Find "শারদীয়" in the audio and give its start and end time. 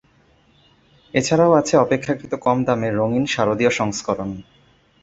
3.25-3.71